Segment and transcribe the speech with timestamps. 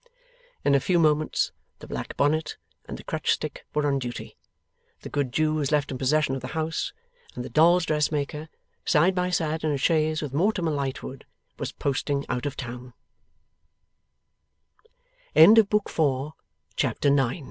[0.65, 2.57] In a few moments the black bonnet
[2.87, 4.35] and the crutch stick were on duty,
[5.01, 6.91] the good Jew was left in possession of the house,
[7.35, 8.49] and the dolls' dressmaker,
[8.83, 11.23] side by side in a chaise with Mortimer Lightwood,
[11.59, 12.67] was posting out of t